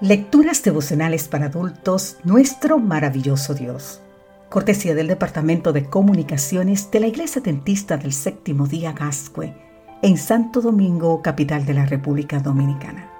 Lecturas 0.00 0.62
devocionales 0.62 1.26
para 1.26 1.46
adultos, 1.46 2.18
nuestro 2.22 2.78
maravilloso 2.78 3.52
Dios. 3.52 4.00
Cortesía 4.48 4.94
del 4.94 5.08
Departamento 5.08 5.72
de 5.72 5.86
Comunicaciones 5.86 6.88
de 6.92 7.00
la 7.00 7.08
Iglesia 7.08 7.42
Dentista 7.42 7.96
del 7.96 8.12
Séptimo 8.12 8.68
Día 8.68 8.92
Gascue, 8.92 9.56
en 10.02 10.16
Santo 10.16 10.60
Domingo, 10.60 11.20
capital 11.20 11.66
de 11.66 11.74
la 11.74 11.84
República 11.84 12.38
Dominicana. 12.38 13.10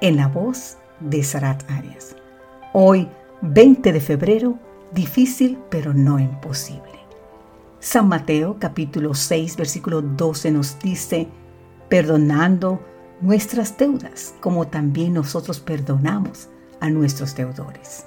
En 0.00 0.16
la 0.16 0.26
voz 0.26 0.78
de 0.98 1.22
Sarat 1.22 1.62
Arias. 1.70 2.16
Hoy, 2.72 3.08
20 3.42 3.92
de 3.92 4.00
febrero, 4.00 4.58
difícil 4.92 5.60
pero 5.70 5.94
no 5.94 6.18
imposible. 6.18 6.98
San 7.78 8.08
Mateo 8.08 8.56
capítulo 8.58 9.14
6 9.14 9.56
versículo 9.56 10.02
12 10.02 10.50
nos 10.50 10.76
dice, 10.80 11.28
perdonando 11.88 12.80
nuestras 13.20 13.76
deudas, 13.76 14.34
como 14.40 14.68
también 14.68 15.14
nosotros 15.14 15.60
perdonamos 15.60 16.48
a 16.80 16.90
nuestros 16.90 17.34
deudores. 17.34 18.04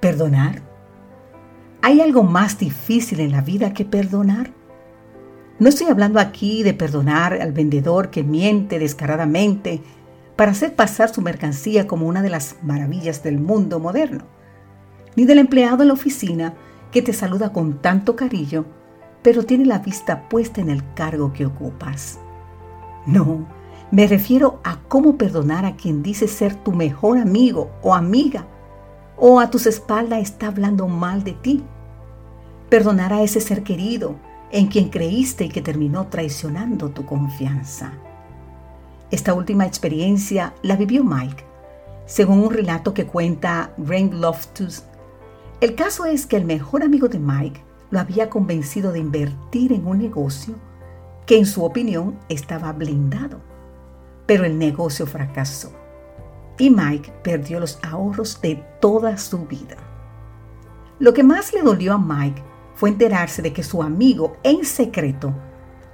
¿Perdonar? 0.00 0.62
¿Hay 1.82 2.00
algo 2.00 2.22
más 2.22 2.58
difícil 2.58 3.20
en 3.20 3.32
la 3.32 3.40
vida 3.40 3.72
que 3.72 3.84
perdonar? 3.84 4.52
No 5.58 5.68
estoy 5.68 5.88
hablando 5.88 6.20
aquí 6.20 6.62
de 6.62 6.74
perdonar 6.74 7.34
al 7.34 7.52
vendedor 7.52 8.10
que 8.10 8.22
miente 8.22 8.78
descaradamente 8.78 9.82
para 10.36 10.52
hacer 10.52 10.76
pasar 10.76 11.12
su 11.12 11.20
mercancía 11.20 11.88
como 11.88 12.06
una 12.06 12.22
de 12.22 12.30
las 12.30 12.56
maravillas 12.62 13.24
del 13.24 13.40
mundo 13.40 13.80
moderno, 13.80 14.24
ni 15.16 15.24
del 15.24 15.38
empleado 15.38 15.82
en 15.82 15.88
la 15.88 15.94
oficina 15.94 16.54
que 16.92 17.02
te 17.02 17.12
saluda 17.12 17.52
con 17.52 17.82
tanto 17.82 18.14
cariño, 18.14 18.64
pero 19.22 19.44
tiene 19.44 19.66
la 19.66 19.80
vista 19.80 20.28
puesta 20.28 20.60
en 20.60 20.70
el 20.70 20.94
cargo 20.94 21.32
que 21.32 21.44
ocupas. 21.44 22.20
No, 23.04 23.48
me 23.90 24.06
refiero 24.06 24.60
a 24.64 24.80
cómo 24.88 25.16
perdonar 25.16 25.64
a 25.64 25.76
quien 25.76 26.02
dice 26.02 26.28
ser 26.28 26.54
tu 26.54 26.72
mejor 26.72 27.18
amigo 27.18 27.70
o 27.82 27.94
amiga, 27.94 28.46
o 29.16 29.40
a 29.40 29.50
tus 29.50 29.66
espaldas 29.66 30.20
está 30.20 30.48
hablando 30.48 30.88
mal 30.88 31.24
de 31.24 31.32
ti. 31.32 31.64
Perdonar 32.68 33.12
a 33.14 33.22
ese 33.22 33.40
ser 33.40 33.62
querido 33.62 34.16
en 34.52 34.66
quien 34.66 34.90
creíste 34.90 35.46
y 35.46 35.48
que 35.48 35.62
terminó 35.62 36.06
traicionando 36.08 36.90
tu 36.90 37.06
confianza. 37.06 37.92
Esta 39.10 39.32
última 39.32 39.66
experiencia 39.66 40.54
la 40.62 40.76
vivió 40.76 41.02
Mike, 41.02 41.44
según 42.04 42.40
un 42.40 42.52
relato 42.52 42.92
que 42.92 43.06
cuenta 43.06 43.72
Rain 43.78 44.20
Loftus. 44.20 44.84
El 45.62 45.74
caso 45.74 46.04
es 46.04 46.26
que 46.26 46.36
el 46.36 46.44
mejor 46.44 46.82
amigo 46.82 47.08
de 47.08 47.18
Mike 47.18 47.64
lo 47.90 48.00
había 48.00 48.28
convencido 48.28 48.92
de 48.92 48.98
invertir 48.98 49.72
en 49.72 49.86
un 49.86 49.98
negocio 49.98 50.54
que 51.24 51.38
en 51.38 51.46
su 51.46 51.64
opinión 51.64 52.18
estaba 52.28 52.72
blindado 52.72 53.47
pero 54.28 54.44
el 54.44 54.58
negocio 54.58 55.06
fracasó 55.06 55.72
y 56.58 56.68
Mike 56.68 57.10
perdió 57.22 57.58
los 57.60 57.78
ahorros 57.82 58.42
de 58.42 58.62
toda 58.78 59.16
su 59.16 59.46
vida. 59.46 59.76
Lo 60.98 61.14
que 61.14 61.22
más 61.22 61.54
le 61.54 61.62
dolió 61.62 61.94
a 61.94 61.98
Mike 61.98 62.42
fue 62.74 62.90
enterarse 62.90 63.40
de 63.40 63.54
que 63.54 63.62
su 63.62 63.82
amigo 63.82 64.36
en 64.42 64.66
secreto 64.66 65.32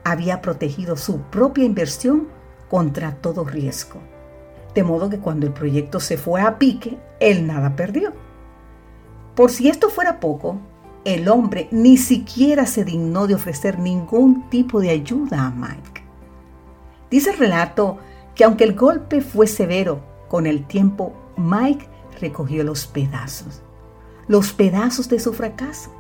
había 0.03 0.43
protegido 0.43 0.97
su 0.97 1.21
propia 1.21 1.65
inversión 1.65 2.27
contra 2.69 3.15
todo 3.15 3.45
riesgo. 3.45 4.01
De 4.75 4.83
modo 4.83 5.09
que 5.09 5.21
cuando 5.21 5.47
el 5.47 5.53
proyecto 5.53 6.01
se 6.01 6.17
fue 6.17 6.41
a 6.41 6.59
pique, 6.59 6.99
él 7.21 7.47
nada 7.47 7.77
perdió. 7.77 8.13
Por 9.37 9.53
si 9.53 9.69
esto 9.69 9.91
fuera 9.91 10.19
poco, 10.19 10.59
el 11.05 11.29
hombre 11.29 11.69
ni 11.71 11.99
siquiera 11.99 12.67
se 12.67 12.85
dignó 12.85 13.29
de 13.29 13.37
ofrecer 13.37 13.79
ningún 13.79 14.51
tipo 14.51 14.81
de 14.81 14.91
ayuda 14.91 15.47
a 15.47 15.51
Mike. 15.51 16.03
Dice 17.11 17.31
el 17.31 17.39
relato 17.39 17.99
que 18.35 18.45
aunque 18.45 18.65
el 18.65 18.75
golpe 18.75 19.21
fue 19.21 19.47
severo, 19.47 20.01
con 20.29 20.47
el 20.47 20.67
tiempo 20.67 21.13
Mike 21.37 21.89
recogió 22.21 22.65
los 22.65 22.87
pedazos, 22.87 23.63
los 24.27 24.53
pedazos 24.53 25.09
de 25.09 25.21
su 25.21 25.33
fracaso, 25.33 25.91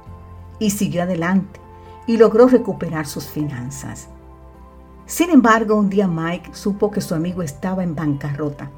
y 0.58 0.70
siguió 0.70 1.02
adelante 1.02 1.60
y 2.06 2.16
logró 2.16 2.46
recuperar 2.46 3.06
sus 3.06 3.26
finanzas. 3.26 4.08
Sin 5.06 5.30
embargo, 5.30 5.76
un 5.76 5.90
día 5.90 6.08
Mike 6.08 6.50
supo 6.52 6.90
que 6.90 7.00
su 7.00 7.14
amigo 7.14 7.42
estaba 7.42 7.82
en 7.82 7.94
bancarrota 7.94 8.70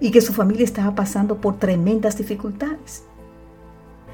y 0.00 0.10
que 0.10 0.20
su 0.20 0.32
familia 0.32 0.64
estaba 0.64 0.94
pasando 0.94 1.40
por 1.40 1.58
tremendas 1.58 2.16
dificultades. 2.16 3.04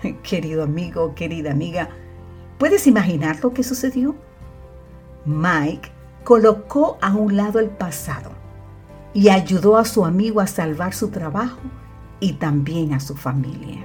Querido 0.22 0.62
amigo, 0.62 1.14
querida 1.14 1.50
amiga, 1.50 1.88
¿puedes 2.58 2.86
imaginar 2.86 3.38
lo 3.42 3.52
que 3.52 3.62
sucedió? 3.62 4.14
Mike 5.24 5.90
colocó 6.24 6.98
a 7.00 7.14
un 7.14 7.36
lado 7.36 7.58
el 7.58 7.70
pasado 7.70 8.37
y 9.18 9.30
ayudó 9.30 9.76
a 9.76 9.84
su 9.84 10.04
amigo 10.04 10.40
a 10.40 10.46
salvar 10.46 10.94
su 10.94 11.08
trabajo 11.08 11.58
y 12.20 12.34
también 12.34 12.92
a 12.92 13.00
su 13.00 13.16
familia. 13.16 13.84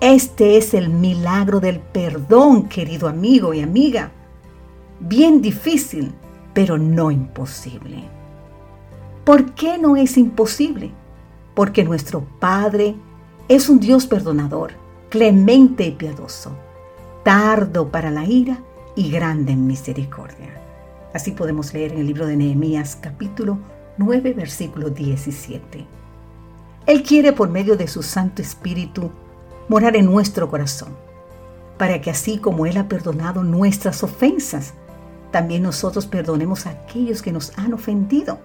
Este 0.00 0.56
es 0.56 0.72
el 0.72 0.88
milagro 0.88 1.58
del 1.58 1.80
perdón, 1.80 2.68
querido 2.68 3.08
amigo 3.08 3.52
y 3.54 3.60
amiga. 3.60 4.12
Bien 5.00 5.42
difícil, 5.42 6.14
pero 6.54 6.78
no 6.78 7.10
imposible. 7.10 8.04
¿Por 9.24 9.52
qué 9.54 9.78
no 9.78 9.96
es 9.96 10.16
imposible? 10.16 10.92
Porque 11.56 11.82
nuestro 11.82 12.24
Padre 12.38 12.94
es 13.48 13.68
un 13.68 13.80
Dios 13.80 14.06
perdonador, 14.06 14.74
clemente 15.08 15.84
y 15.84 15.90
piadoso, 15.90 16.56
tardo 17.24 17.88
para 17.88 18.12
la 18.12 18.24
ira 18.24 18.60
y 18.94 19.10
grande 19.10 19.54
en 19.54 19.66
misericordia. 19.66 20.54
Así 21.12 21.32
podemos 21.32 21.74
leer 21.74 21.94
en 21.94 21.98
el 21.98 22.06
libro 22.06 22.28
de 22.28 22.36
Nehemías 22.36 22.94
capítulo 22.94 23.58
9, 23.98 24.32
versículo 24.32 24.90
17. 24.90 25.84
Él 26.86 27.02
quiere 27.02 27.32
por 27.32 27.48
medio 27.48 27.76
de 27.76 27.88
su 27.88 28.02
Santo 28.02 28.40
Espíritu 28.40 29.10
morar 29.68 29.96
en 29.96 30.06
nuestro 30.06 30.48
corazón, 30.48 30.96
para 31.76 32.00
que 32.00 32.10
así 32.10 32.38
como 32.38 32.64
Él 32.64 32.76
ha 32.76 32.88
perdonado 32.88 33.42
nuestras 33.42 34.02
ofensas, 34.04 34.74
también 35.32 35.64
nosotros 35.64 36.06
perdonemos 36.06 36.66
a 36.66 36.70
aquellos 36.70 37.22
que 37.22 37.32
nos 37.32 37.56
han 37.58 37.74
ofendido. 37.74 38.38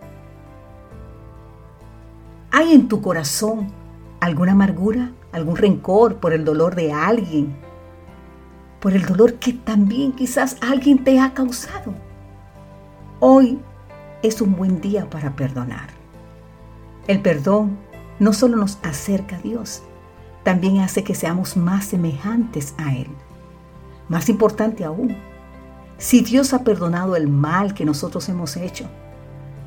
¿Hay 2.51 2.73
en 2.73 2.87
tu 2.87 3.01
corazón 3.01 3.71
alguna 4.19 4.51
amargura, 4.53 5.11
algún 5.31 5.55
rencor 5.55 6.15
por 6.15 6.33
el 6.33 6.43
dolor 6.43 6.75
de 6.75 6.91
alguien? 6.91 7.55
Por 8.79 8.93
el 8.93 9.05
dolor 9.05 9.35
que 9.35 9.53
también 9.53 10.11
quizás 10.11 10.57
alguien 10.61 11.03
te 11.03 11.19
ha 11.19 11.33
causado. 11.33 11.93
Hoy 13.19 13.59
es 14.23 14.41
un 14.41 14.55
buen 14.55 14.81
día 14.81 15.09
para 15.09 15.35
perdonar. 15.35 15.89
El 17.07 17.21
perdón 17.21 17.77
no 18.19 18.33
solo 18.33 18.57
nos 18.57 18.79
acerca 18.81 19.35
a 19.35 19.41
Dios, 19.41 19.83
también 20.43 20.79
hace 20.79 21.03
que 21.03 21.13
seamos 21.13 21.55
más 21.55 21.85
semejantes 21.85 22.73
a 22.77 22.95
Él. 22.95 23.07
Más 24.09 24.29
importante 24.29 24.83
aún, 24.83 25.15
si 25.97 26.21
Dios 26.21 26.53
ha 26.53 26.63
perdonado 26.63 27.15
el 27.15 27.27
mal 27.27 27.73
que 27.73 27.85
nosotros 27.85 28.27
hemos 28.29 28.57
hecho, 28.57 28.89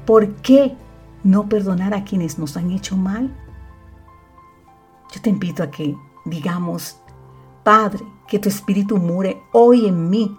¿por 0.05 0.35
qué 0.37 0.75
no 1.23 1.49
perdonar 1.49 1.95
a 1.95 2.05
quienes 2.05 2.39
nos 2.39 2.57
han 2.57 2.71
hecho 2.71 2.97
mal? 2.97 3.35
Yo 5.15 5.21
te 5.23 5.31
invito 5.31 5.63
a 5.63 5.71
que 5.71 5.95
digamos, 6.27 7.01
Padre, 7.63 8.05
que 8.27 8.39
tu 8.39 8.49
Espíritu 8.49 8.99
mure 8.99 9.41
hoy 9.53 9.87
en 9.87 10.11
mí 10.11 10.37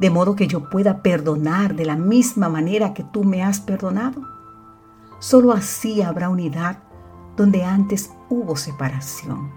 de 0.00 0.10
modo 0.10 0.36
que 0.36 0.46
yo 0.46 0.68
pueda 0.68 1.02
perdonar 1.02 1.74
de 1.74 1.84
la 1.84 1.96
misma 1.96 2.48
manera 2.48 2.94
que 2.94 3.04
tú 3.04 3.24
me 3.24 3.42
has 3.42 3.60
perdonado. 3.60 4.22
Solo 5.18 5.52
así 5.52 6.02
habrá 6.02 6.28
unidad 6.28 6.78
donde 7.36 7.64
antes 7.64 8.12
hubo 8.28 8.56
separación, 8.56 9.50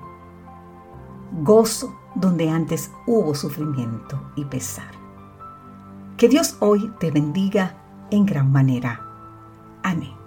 gozo 1.41 1.95
donde 2.15 2.49
antes 2.49 2.91
hubo 3.07 3.35
sufrimiento 3.35 4.31
y 4.35 4.45
pesar. 4.45 4.91
Que 6.17 6.27
Dios 6.27 6.57
hoy 6.59 6.91
te 6.99 7.11
bendiga 7.11 7.77
en 8.11 8.25
gran 8.25 8.51
manera. 8.51 9.01
Amén. 9.83 10.18